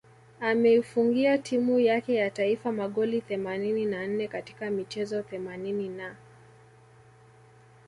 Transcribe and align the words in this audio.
Ameifungia 0.39 1.37
timu 1.37 1.79
yake 1.79 2.15
ya 2.15 2.29
taifa 2.31 2.71
magoli 2.71 3.21
themanini 3.21 3.85
na 3.85 4.07
nne 4.07 4.27
katika 4.27 4.69
michezo 4.69 5.21
themanini 5.21 5.89
na 5.89 6.15